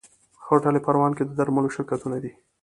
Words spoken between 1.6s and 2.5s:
شرکتونه دي.